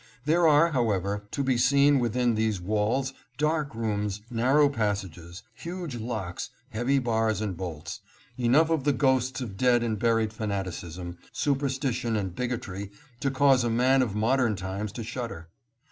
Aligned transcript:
There 0.25 0.47
are, 0.47 0.71
however, 0.71 1.27
to 1.29 1.43
be 1.43 1.59
seen 1.59 1.99
within 1.99 2.33
these 2.33 2.59
walls 2.59 3.13
dark 3.37 3.75
rooms, 3.75 4.21
narrow 4.31 4.67
passages, 4.67 5.43
huge 5.53 5.95
locks, 5.95 6.49
heavy 6.71 6.97
bars 6.97 7.39
and 7.39 7.55
bolts; 7.55 7.99
enough 8.35 8.71
of 8.71 8.83
the 8.83 8.93
ghosts 8.93 9.41
of 9.41 9.57
dead 9.57 9.83
and 9.83 9.99
buried 9.99 10.33
fanaticism, 10.33 11.19
superstition 11.31 12.15
and 12.15 12.33
bigotry 12.33 12.89
to 13.19 13.29
cause 13.29 13.63
a 13.63 13.69
man 13.69 14.01
of 14.01 14.15
modern 14.15 14.55
times 14.55 14.91
to 14.93 15.03
shudder. 15.03 15.49